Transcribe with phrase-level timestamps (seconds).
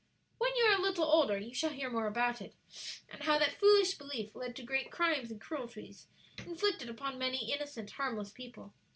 [0.39, 2.55] "When you are a little older you shall hear more about it,
[3.07, 6.07] and how that foolish belief led to great crimes and cruelties
[6.39, 8.73] inflicted upon many innocent, harmless people.